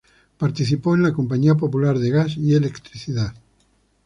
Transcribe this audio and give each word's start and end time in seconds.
Participó 0.39 0.95
en 0.95 1.03
la 1.03 1.13
Compañía 1.13 1.53
Popular 1.53 1.99
de 1.99 2.09
Gas 2.09 2.35
y 2.35 2.55
Electricidad. 2.55 3.35